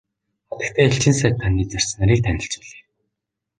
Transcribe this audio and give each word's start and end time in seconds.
Хатагтай 0.53 0.85
элчин 0.91 1.15
сайд 1.19 1.35
таны 1.45 1.63
зарц 1.75 1.89
нарыг 2.01 2.19
танилцуулъя. 2.31 2.83